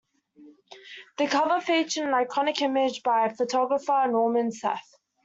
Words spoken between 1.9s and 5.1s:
an iconic image by photographer Norman Seeff.